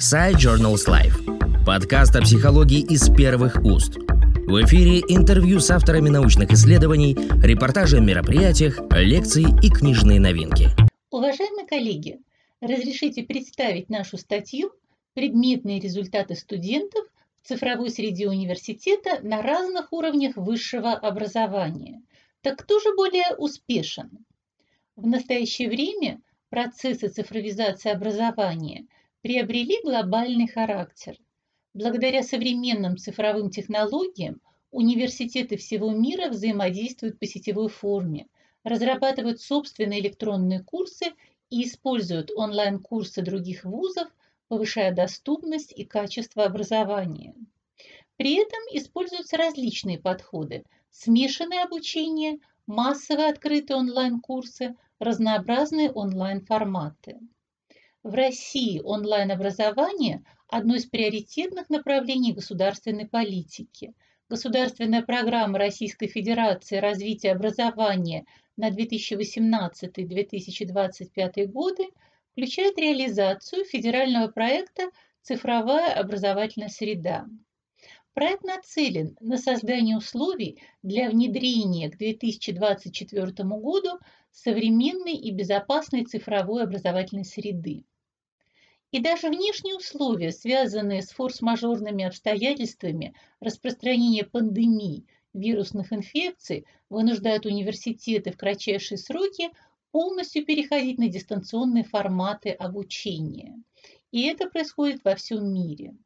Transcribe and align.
Side 0.00 0.36
Journals 0.36 0.88
Life. 0.88 1.66
Подкаст 1.66 2.16
о 2.16 2.22
психологии 2.22 2.80
из 2.80 3.14
первых 3.14 3.62
уст. 3.62 3.98
В 3.98 4.64
эфире 4.64 5.00
интервью 5.00 5.60
с 5.60 5.70
авторами 5.70 6.08
научных 6.08 6.50
исследований, 6.52 7.14
репортажи 7.42 7.98
о 7.98 8.00
мероприятиях, 8.00 8.80
лекции 8.92 9.44
и 9.62 9.68
книжные 9.68 10.18
новинки. 10.18 10.70
Уважаемые 11.10 11.66
коллеги, 11.66 12.18
разрешите 12.62 13.24
представить 13.24 13.90
нашу 13.90 14.16
статью 14.16 14.72
«Предметные 15.12 15.80
результаты 15.80 16.34
студентов 16.34 17.04
в 17.42 17.48
цифровой 17.48 17.90
среде 17.90 18.26
университета 18.26 19.18
на 19.22 19.42
разных 19.42 19.92
уровнях 19.92 20.34
высшего 20.38 20.94
образования». 20.94 22.00
Так 22.40 22.56
кто 22.56 22.80
же 22.80 22.96
более 22.96 23.36
успешен? 23.36 24.24
В 24.96 25.06
настоящее 25.06 25.68
время 25.68 26.22
процессы 26.48 27.08
цифровизации 27.08 27.90
образования– 27.90 28.86
приобрели 29.22 29.80
глобальный 29.82 30.48
характер. 30.48 31.16
Благодаря 31.74 32.22
современным 32.22 32.96
цифровым 32.96 33.50
технологиям 33.50 34.40
университеты 34.70 35.56
всего 35.56 35.90
мира 35.90 36.28
взаимодействуют 36.28 37.18
по 37.18 37.26
сетевой 37.26 37.68
форме, 37.68 38.26
разрабатывают 38.64 39.40
собственные 39.40 40.00
электронные 40.00 40.62
курсы 40.62 41.12
и 41.50 41.64
используют 41.64 42.30
онлайн-курсы 42.34 43.22
других 43.22 43.64
вузов, 43.64 44.08
повышая 44.48 44.92
доступность 44.92 45.72
и 45.76 45.84
качество 45.84 46.44
образования. 46.44 47.34
При 48.16 48.34
этом 48.34 48.60
используются 48.72 49.36
различные 49.36 49.98
подходы– 49.98 50.64
смешанное 50.90 51.64
обучение, 51.64 52.38
массовые 52.66 53.28
открытые 53.28 53.76
онлайн-курсы, 53.76 54.76
разнообразные 54.98 55.90
онлайн-форматы. 55.90 57.18
В 58.02 58.14
России 58.14 58.80
онлайн-образование– 58.82 60.24
одно 60.48 60.76
из 60.76 60.86
приоритетных 60.86 61.68
направлений 61.68 62.32
государственной 62.32 63.06
политики. 63.06 63.92
Государственная 64.30 65.02
программа 65.02 65.58
Российской 65.58 66.06
Федерации 66.06 66.76
развития 66.76 67.32
образования 67.32 68.24
на 68.56 68.70
2018-2025 68.70 71.46
годы 71.48 71.88
включает 72.32 72.78
реализацию 72.78 73.66
федерального 73.66 74.28
проекта 74.28 74.84
«Цифровая 75.20 75.92
образовательная 75.92 76.70
среда». 76.70 77.26
Проект 78.14 78.44
нацелен 78.44 79.14
на 79.20 79.36
создание 79.36 79.98
условий 79.98 80.62
для 80.82 81.10
внедрения 81.10 81.90
к 81.90 81.98
2024 81.98 83.44
году 83.44 83.98
современной 84.32 85.16
и 85.16 85.30
безопасной 85.32 86.06
цифровой 86.06 86.62
образовательной 86.62 87.26
среды. 87.26 87.84
И 88.92 89.00
даже 89.00 89.28
внешние 89.28 89.76
условия, 89.76 90.30
связанные 90.32 91.02
с 91.02 91.10
форс-мажорными 91.10 92.04
обстоятельствами 92.04 93.14
распространения 93.40 94.24
пандемий, 94.24 95.06
вирусных 95.32 95.92
инфекций, 95.92 96.66
вынуждают 96.88 97.46
университеты 97.46 98.32
в 98.32 98.36
кратчайшие 98.36 98.98
сроки 98.98 99.50
полностью 99.92 100.44
переходить 100.44 100.98
на 100.98 101.08
дистанционные 101.08 101.84
форматы 101.84 102.50
обучения. 102.50 103.56
И 104.12 104.22
это 104.26 104.48
происходит 104.48 105.02
во 105.04 105.14
всем 105.16 105.52
мире. 105.52 105.96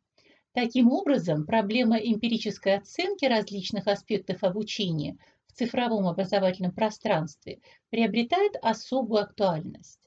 Таким 0.52 0.90
образом, 0.90 1.46
проблема 1.46 1.96
эмпирической 1.96 2.76
оценки 2.76 3.24
различных 3.26 3.86
аспектов 3.88 4.42
обучения 4.44 5.18
в 5.46 5.52
цифровом 5.52 6.06
образовательном 6.06 6.72
пространстве 6.72 7.60
приобретает 7.90 8.56
особую 8.62 9.22
актуальность. 9.22 10.03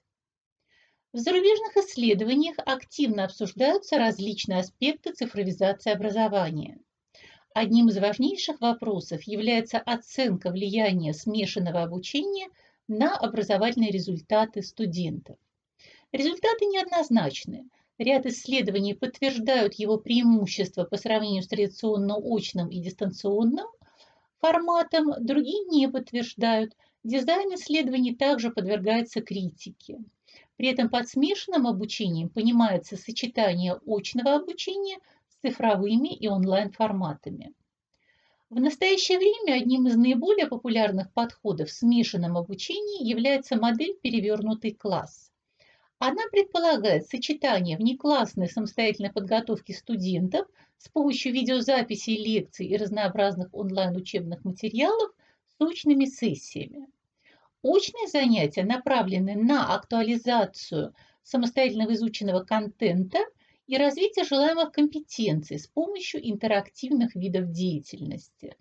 В 1.14 1.20
зарубежных 1.20 1.78
исследованиях 1.78 2.58
активно 2.66 3.24
обсуждаются 3.24 3.98
различные 3.98 4.60
аспекты 4.60 5.14
цифровизации 5.14 5.92
образования. 5.92 6.80
Одним 7.54 7.88
из 7.88 7.98
важнейших 7.98 8.60
вопросов 8.60 9.24
является 9.24 9.80
оценка 9.80 10.52
влияния 10.52 11.14
смешанного 11.14 11.82
обучения 11.82 12.50
на 12.88 13.16
образовательные 13.16 13.90
результаты 13.90 14.62
студентов. 14.62 15.38
Результаты 16.12 16.66
неоднозначны. 16.66 17.70
Ряд 17.98 18.26
исследований 18.26 18.94
подтверждают 18.94 19.76
его 19.76 19.98
преимущества 19.98 20.84
по 20.84 20.98
сравнению 20.98 21.42
с 21.42 21.48
традиционно-очным 21.48 22.70
и 22.70 22.80
дистанционным 22.80 23.68
форматом, 24.40 25.14
другие 25.20 25.66
не 25.66 25.88
подтверждают. 25.88 26.76
Дизайн 27.08 27.56
исследований 27.56 28.14
также 28.14 28.52
подвергается 28.52 29.22
критике. 29.22 30.00
При 30.58 30.68
этом 30.68 30.90
под 30.90 31.08
смешанным 31.08 31.66
обучением 31.66 32.28
понимается 32.28 32.98
сочетание 32.98 33.80
очного 33.88 34.36
обучения 34.36 35.00
с 35.30 35.38
цифровыми 35.42 36.14
и 36.14 36.28
онлайн-форматами. 36.28 37.54
В 38.50 38.60
настоящее 38.60 39.20
время 39.20 39.58
одним 39.58 39.88
из 39.88 39.96
наиболее 39.96 40.48
популярных 40.48 41.14
подходов 41.14 41.70
в 41.70 41.72
смешанном 41.72 42.36
обучении 42.36 43.08
является 43.08 43.56
модель 43.56 43.96
«перевернутый 44.04 44.74
класс». 44.74 45.32
Она 46.00 46.24
предполагает 46.30 47.08
сочетание 47.08 47.78
внеклассной 47.78 48.50
самостоятельной 48.50 49.14
подготовки 49.14 49.72
студентов 49.72 50.46
с 50.78 50.90
помощью 50.90 51.32
видеозаписей 51.32 52.22
лекций 52.22 52.68
и 52.68 52.76
разнообразных 52.76 53.48
онлайн-учебных 53.54 54.44
материалов 54.44 55.14
с 55.58 55.62
очными 55.62 56.04
сессиями. 56.04 56.86
Очные 57.70 58.08
занятия 58.08 58.64
направлены 58.64 59.36
на 59.36 59.76
актуализацию 59.76 60.96
самостоятельно 61.22 61.94
изученного 61.94 62.46
контента 62.46 63.20
и 63.68 63.76
развитие 63.76 64.24
желаемых 64.24 64.72
компетенций 64.72 65.60
с 65.60 65.68
помощью 65.68 66.26
интерактивных 66.26 67.14
видов 67.16 67.52
деятельности. 67.52 68.56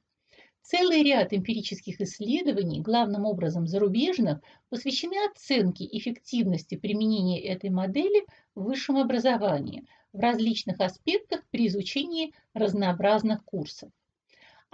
Целый 0.61 1.05
ряд 1.05 1.33
эмпирических 1.33 2.01
исследований, 2.01 2.81
главным 2.81 3.27
образом 3.27 3.69
зарубежных, 3.69 4.41
посвящены 4.71 5.15
оценке 5.31 5.85
эффективности 5.85 6.75
применения 6.75 7.41
этой 7.41 7.71
модели 7.71 8.27
в 8.57 8.65
высшем 8.65 8.97
образовании 8.97 9.87
в 10.13 10.19
различных 10.19 10.81
аспектах 10.81 11.45
при 11.53 11.69
изучении 11.69 12.35
разнообразных 12.55 13.45
курсов. 13.45 13.93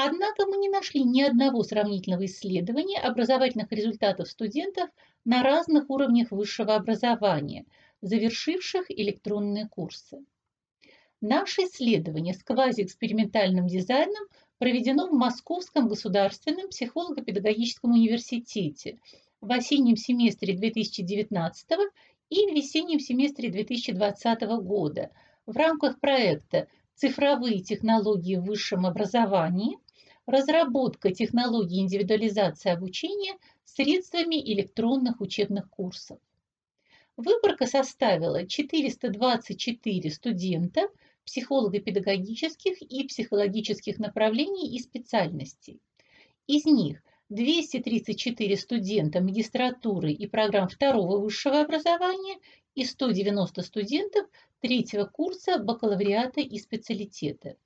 Однако 0.04 0.46
мы 0.46 0.56
не 0.56 0.68
нашли 0.68 1.04
ни 1.04 1.22
одного 1.22 1.62
сравнительного 1.62 2.26
исследования 2.26 2.98
образовательных 2.98 3.70
результатов 3.70 4.28
студентов 4.28 4.90
на 5.24 5.44
разных 5.44 5.90
уровнях 5.90 6.32
высшего 6.32 6.74
образования, 6.74 7.66
завершивших 8.00 8.90
электронные 8.90 9.68
курсы. 9.68 10.24
Наше 11.20 11.62
исследование 11.62 12.34
с 12.34 12.42
квазиэкспериментальным 12.42 13.68
дизайном 13.68 14.24
проведено 14.58 15.06
в 15.06 15.12
Московском 15.12 15.86
государственном 15.86 16.70
психолого-педагогическом 16.70 17.92
университете 17.92 18.98
в 19.40 19.52
осеннем 19.52 19.94
семестре 19.94 20.56
2019 20.56 21.68
и 22.28 22.50
весеннем 22.50 22.98
семестре 22.98 23.50
2020 23.50 24.40
года 24.64 25.12
в 25.46 25.56
рамках 25.56 26.00
проекта 26.00 26.66
цифровые 26.96 27.60
технологии 27.60 28.34
в 28.34 28.44
высшем 28.44 28.84
образовании, 28.84 29.78
разработка 30.26 31.12
технологий 31.12 31.80
индивидуализации 31.80 32.70
обучения 32.70 33.36
средствами 33.64 34.36
электронных 34.52 35.20
учебных 35.20 35.68
курсов. 35.70 36.18
Выборка 37.16 37.66
составила 37.66 38.46
424 38.46 40.10
студента 40.10 40.88
психолого-педагогических 41.24 42.80
и 42.82 43.06
психологических 43.06 43.98
направлений 43.98 44.74
и 44.74 44.78
специальностей. 44.78 45.80
Из 46.46 46.64
них 46.64 47.02
234 47.28 48.56
студента 48.56 49.20
магистратуры 49.20 50.12
и 50.12 50.26
программ 50.26 50.68
второго 50.68 51.18
высшего 51.18 51.60
образования 51.60 52.38
и 52.74 52.84
190 52.84 53.62
студентов 53.62 54.26
третьего 54.60 55.04
курса 55.04 55.58
бакалавриата 55.58 56.40
и 56.40 56.58
специалитета. 56.58 57.56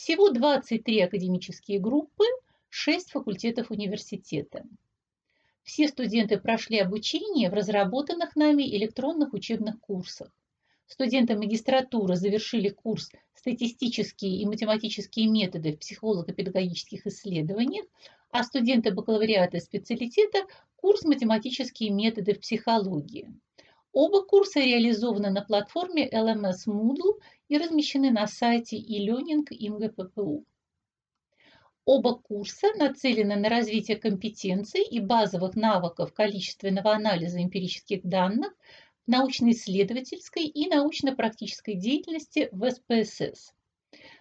Всего 0.00 0.30
23 0.30 1.00
академические 1.00 1.80
группы, 1.80 2.22
6 2.68 3.10
факультетов 3.10 3.72
университета. 3.72 4.62
Все 5.64 5.88
студенты 5.88 6.38
прошли 6.38 6.78
обучение 6.78 7.50
в 7.50 7.54
разработанных 7.54 8.36
нами 8.36 8.62
электронных 8.76 9.34
учебных 9.34 9.80
курсах. 9.80 10.30
Студенты 10.86 11.36
магистратуры 11.36 12.14
завершили 12.14 12.68
курс 12.68 13.10
«Статистические 13.34 14.40
и 14.40 14.46
математические 14.46 15.26
методы 15.26 15.72
в 15.72 15.80
психолого-педагогических 15.80 17.04
исследованиях», 17.08 17.86
а 18.30 18.44
студенты 18.44 18.94
бакалавриата 18.94 19.58
специалитета– 19.58 20.46
курс 20.76 21.02
«Математические 21.02 21.90
методы 21.90 22.34
в 22.34 22.40
психологии». 22.40 23.34
Оба 23.92 24.22
курса 24.22 24.60
реализованы 24.60 25.30
на 25.30 25.42
платформе 25.42 26.08
LMS 26.08 26.66
Moodle 26.66 27.20
и 27.48 27.56
размещены 27.56 28.10
на 28.10 28.26
сайте 28.26 28.76
e-learning 28.76 29.46
МГППУ. 29.50 30.44
Оба 31.86 32.14
курса 32.16 32.66
нацелены 32.76 33.36
на 33.36 33.48
развитие 33.48 33.96
компетенций 33.96 34.82
и 34.82 35.00
базовых 35.00 35.56
навыков 35.56 36.12
количественного 36.12 36.92
анализа 36.92 37.42
эмпирических 37.42 38.02
данных, 38.04 38.52
научно-исследовательской 39.06 40.44
и 40.44 40.68
научно-практической 40.68 41.74
деятельности 41.74 42.50
в 42.52 42.70
СПСС. 42.70 43.54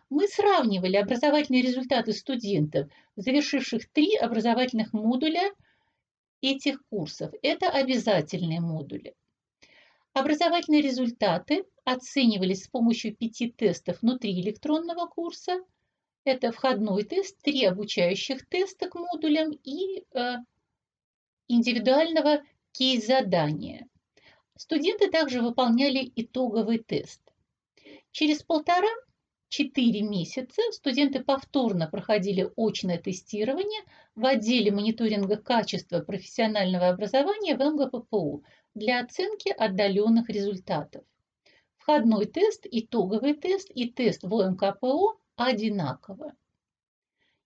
Мы 0.10 0.30
сравнивали 0.30 0.96
образовательные 0.96 1.62
результаты 1.62 2.14
студентов, 2.14 2.90
завершивших 3.18 3.90
три 3.92 4.16
образовательных 4.16 4.94
модуля 4.94 5.52
этих 6.42 6.82
курсов. 6.90 7.34
Это 7.42 7.70
обязательные 7.70 8.62
модули. 8.62 9.14
Образовательные 10.18 10.82
результаты 10.82 11.64
оценивались 11.86 12.64
с 12.64 12.68
помощью 12.68 13.16
пяти 13.16 13.52
тестов 13.52 14.02
внутри 14.02 14.42
электронного 14.42 15.06
курса. 15.06 15.64
Это 16.24 16.52
входной 16.52 17.04
тест, 17.04 17.40
три 17.44 17.64
обучающих 17.66 18.50
теста 18.50 18.90
к 18.90 18.96
модулям 18.96 19.52
и 19.52 20.00
э, 20.00 20.38
индивидуального 21.48 22.42
кейс-задания. 22.72 23.88
Студенты 24.58 25.12
также 25.12 25.44
выполняли 25.44 26.12
итоговый 26.16 26.80
тест. 26.80 27.22
Через 28.10 28.42
полтора 28.42 28.90
Четыре 29.50 30.02
месяца 30.02 30.62
студенты 30.74 31.24
повторно 31.24 31.88
проходили 31.88 32.52
очное 32.58 32.98
тестирование 32.98 33.82
в 34.14 34.26
отделе 34.26 34.74
мониторинга 34.74 35.38
качества 35.38 36.02
профессионального 36.02 36.90
образования 36.90 37.56
в 37.56 37.62
МГППУ 37.62 38.44
для 38.78 39.00
оценки 39.00 39.50
отдаленных 39.50 40.30
результатов. 40.30 41.04
Входной 41.78 42.28
тест, 42.28 42.68
итоговый 42.70 43.34
тест 43.34 43.72
и 43.74 43.90
тест 43.90 44.22
в 44.24 44.32
ОМКПО 44.36 45.18
одинаковы. 45.36 46.34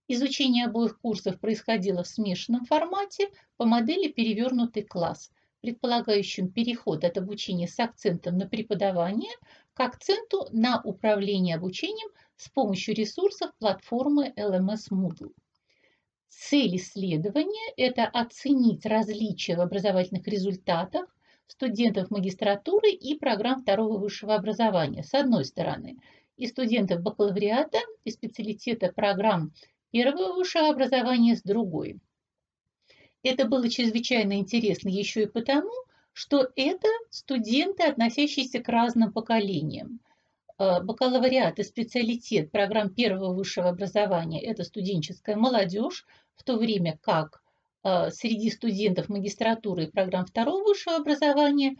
Изучение 0.10 0.66
обоих 0.66 1.00
курсов 1.00 1.40
происходило 1.40 2.04
в 2.04 2.08
смешанном 2.08 2.66
формате 2.66 3.30
по 3.56 3.64
модели 3.64 4.12
«Перевернутый 4.12 4.84
класс», 4.84 5.32
предполагающим 5.62 6.52
переход 6.52 7.06
от 7.06 7.18
обучения 7.18 7.70
с 7.70 7.80
акцентом 7.80 8.38
на 8.38 8.46
преподавание 8.46 9.32
к 9.74 9.80
акценту 9.80 10.48
на 10.52 10.82
управление 10.84 11.56
обучением 11.56 12.10
с 12.36 12.50
помощью 12.50 12.94
ресурсов 12.94 13.52
платформы 13.58 14.34
LMS 14.36 14.92
Moodle. 14.92 15.32
Цель 16.28 16.76
исследования– 16.76 17.74
это 17.78 18.06
оценить 18.06 18.86
различия 18.86 19.56
в 19.56 19.62
образовательных 19.62 20.28
результатах 20.28 21.06
студентов 21.52 22.10
магистратуры 22.12 22.92
и 22.92 23.18
программ 23.18 23.62
второго 23.62 23.98
высшего 23.98 24.36
образования, 24.36 25.04
с 25.04 25.14
одной 25.14 25.44
стороны, 25.44 25.98
и 26.38 26.48
студентов 26.48 27.02
бакалавриата 27.02 27.80
и 28.06 28.12
специалитета 28.12 28.92
программ 28.94 29.52
первого 29.92 30.34
высшего 30.34 30.70
образования 30.70 31.36
с 31.36 31.44
другой. 31.44 32.00
Это 33.22 33.46
было 33.46 33.70
чрезвычайно 33.70 34.40
интересно 34.40 34.88
еще 34.88 35.24
и 35.24 35.28
потому, 35.28 35.74
что 36.14 36.50
это 36.56 36.88
студенты, 37.10 37.84
относящиеся 37.84 38.62
к 38.62 38.70
разным 38.70 39.12
поколениям. 39.12 40.00
Э, 40.58 40.82
бакалавриат 40.82 41.60
и 41.60 41.64
специалитет 41.64 42.50
программ 42.52 42.90
первого 42.94 43.34
высшего 43.34 43.70
образования– 43.70 44.42
это 44.44 44.64
студенческая 44.64 45.36
молодежь, 45.36 46.06
в 46.36 46.44
то 46.44 46.58
время 46.58 46.98
как 47.02 47.41
среди 47.84 48.50
студентов 48.50 49.10
магистратуры 49.10 49.86
и 49.86 49.92
программ 49.92 50.26
второго 50.26 50.64
высшего 50.64 50.98
образования 50.98 51.78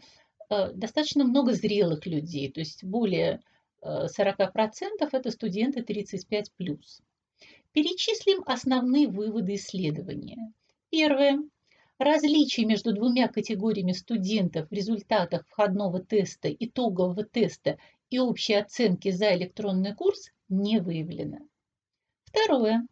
э, 0.50 0.72
достаточно 0.72 1.24
много 1.24 1.52
зрелых 1.52 2.06
людей, 2.06 2.50
то 2.50 2.60
есть 2.60 2.84
более 2.84 3.40
40% 3.84 4.48
это 5.10 5.30
студенты 5.30 5.80
35+. 5.80 6.44
Перечислим 7.72 8.42
основные 8.46 9.08
выводы 9.08 9.54
исследования. 9.56 10.52
Первое. 10.90 11.38
Различий 11.98 12.64
между 12.64 12.92
двумя 12.92 13.28
категориями 13.28 13.92
студентов 13.92 14.68
в 14.68 14.72
результатах 14.72 15.46
входного 15.48 16.00
теста, 16.00 16.52
итогового 16.52 17.24
теста 17.24 17.78
и 18.10 18.18
общей 18.18 18.54
оценки 18.54 19.10
за 19.10 19.34
электронный 19.34 19.94
курс 19.94 20.30
не 20.48 20.80
выявлено. 20.80 21.38
Второе. 22.24 22.86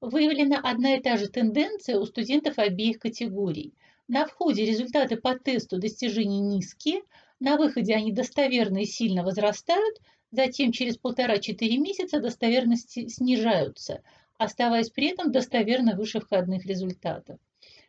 Выявлена 0.00 0.60
одна 0.62 0.94
и 0.94 1.00
та 1.00 1.16
же 1.16 1.26
тенденция 1.28 1.98
у 1.98 2.06
студентов 2.06 2.58
обеих 2.58 3.00
категорий. 3.00 3.74
На 4.06 4.26
входе 4.26 4.64
результаты 4.64 5.16
по 5.16 5.36
тесту 5.36 5.78
достижений 5.78 6.38
низкие, 6.38 7.02
на 7.40 7.56
выходе 7.56 7.94
они 7.94 8.12
достоверно 8.12 8.78
и 8.78 8.84
сильно 8.84 9.24
возрастают, 9.24 9.98
затем 10.30 10.70
через 10.70 10.96
полтора-четыре 10.98 11.78
месяца 11.78 12.20
достоверности 12.20 13.08
снижаются, 13.08 14.02
оставаясь 14.36 14.90
при 14.90 15.08
этом 15.08 15.32
достоверно 15.32 15.96
выше 15.96 16.20
входных 16.20 16.64
результатов. 16.64 17.40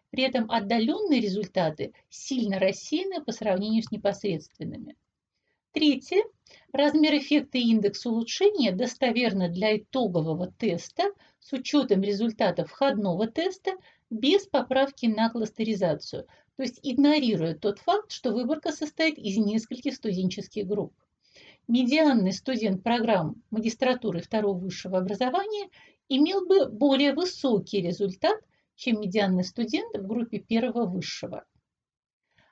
При 0.10 0.24
этом 0.24 0.50
отдаленные 0.50 1.22
результаты 1.22 1.94
сильно 2.10 2.58
рассеяны 2.58 3.24
по 3.24 3.32
сравнению 3.32 3.84
с 3.84 3.92
непосредственными. 3.92 4.96
Третье. 5.72 6.24
Размер 6.74 7.16
эффекта 7.18 7.58
индекс 7.58 8.06
улучшения 8.06 8.72
достоверно 8.72 9.50
для 9.50 9.78
итогового 9.78 10.52
теста 10.52 11.04
с 11.40 11.54
учетом 11.54 12.02
результатов 12.02 12.70
входного 12.70 13.28
теста 13.28 13.72
без 14.10 14.48
поправки 14.48 15.06
на 15.06 15.30
кластеризацию, 15.30 16.26
то 16.58 16.64
есть 16.64 16.80
игнорируя 16.84 17.56
тот 17.56 17.80
факт, 17.80 18.12
что 18.12 18.32
выборка 18.32 18.72
состоит 18.72 19.18
из 19.18 19.38
нескольких 19.38 19.96
студенческих 19.96 20.66
групп 20.68 20.94
медианный 21.70 22.34
студент 22.34 22.84
программ 22.84 23.36
магистратуры 23.52 24.22
второго 24.22 24.58
высшего 24.58 24.98
образования 24.98 25.70
имел 26.10 26.46
бы 26.46 26.68
более 26.68 27.14
высокий 27.14 27.80
результат, 27.80 28.40
чем 28.76 29.00
медианный 29.00 29.44
студент 29.44 29.96
в 29.96 30.08
группе 30.08 30.40
первого 30.40 30.88
высшего. 30.88 31.46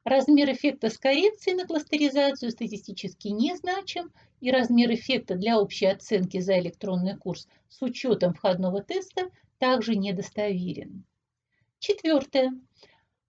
Размер 0.07 0.49
эффекта 0.53 0.89
с 0.89 0.97
коррекцией 0.97 1.57
на 1.57 1.67
кластеризацию 1.67 2.51
статистически 2.51 3.27
незначим, 3.27 4.13
и 4.39 4.49
размер 4.51 4.93
эффекта 4.93 5.35
для 5.35 5.59
общей 5.59 5.87
оценки 5.87 6.39
за 6.39 6.57
электронный 6.59 7.17
курс 7.17 7.45
с 7.67 7.81
учетом 7.81 8.33
входного 8.33 8.81
теста 8.81 9.29
также 9.57 9.97
недостоверен. 9.97 11.03
Четвертое. 11.79 12.53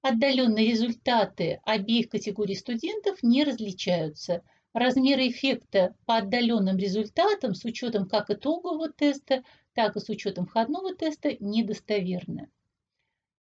Отдаленные 0.03 0.71
результаты 0.71 1.61
обеих 1.65 2.11
категорий 2.11 2.55
студентов 2.55 3.25
не 3.25 3.43
различаются– 3.43 4.43
размеры 4.73 5.27
эффекта 5.31 5.97
по 6.07 6.19
отдаленным 6.19 6.77
результатам 6.77 7.57
с 7.57 7.65
учетом 7.65 8.09
как 8.09 8.31
итогового 8.31 8.89
теста, 8.89 9.43
так 9.75 9.97
и 9.97 10.01
с 10.01 10.09
учетом 10.09 10.47
входного 10.47 10.95
теста 10.95 11.37
недостоверны. 11.41 12.49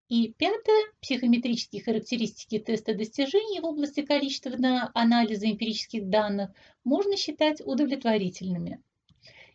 И 0.08 0.32
пятое. 0.38 0.84
Психометрические 1.00 1.82
характеристики 1.82 2.58
теста 2.58 2.94
достижений 2.94 3.60
в 3.60 3.64
области 3.64 4.02
количественного 4.02 4.90
анализа 4.94 5.46
эмпирических 5.46 6.08
данных 6.08 6.50
можно 6.84 7.16
считать 7.16 7.60
удовлетворительными. 7.64 8.80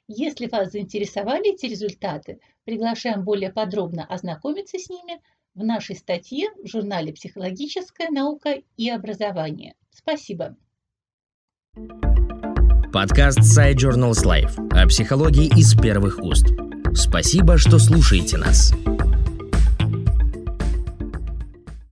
Если 0.08 0.48
вас 0.48 0.72
заинтересовали 0.72 1.54
эти 1.54 1.68
результаты, 1.68 2.40
приглашаем 2.66 3.24
более 3.24 3.52
подробно 3.52 4.06
ознакомиться 4.06 4.78
с 4.78 4.90
ними 4.90 5.22
в 5.56 5.64
нашей 5.64 5.96
статье 5.96 6.50
в 6.62 6.68
журнале 6.68 7.14
«Психологическая 7.14 8.10
наука 8.10 8.62
и 8.76 8.90
образование». 8.90 9.76
Спасибо. 9.90 10.58
Подкаст 12.92 13.40
Side 13.40 13.76
Journals 13.76 14.26
Life 14.26 14.70
о 14.72 14.86
психологии 14.88 15.48
из 15.58 15.74
первых 15.80 16.20
уст. 16.20 16.48
Спасибо, 16.94 17.58
что 17.58 17.80
слушаете 17.80 18.38
нас. 18.38 18.74